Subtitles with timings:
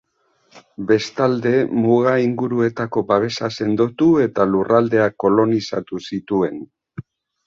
[0.91, 1.49] Bestalde,
[1.81, 6.57] muga inguruetako babesa sendotu eta lurraldeak kolonizatu zituen.